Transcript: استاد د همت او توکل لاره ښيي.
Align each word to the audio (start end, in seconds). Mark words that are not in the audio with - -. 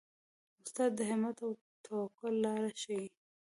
استاد 0.63 0.91
د 0.95 0.99
همت 1.09 1.37
او 1.45 1.51
توکل 1.85 2.33
لاره 2.45 2.69
ښيي. 2.81 3.05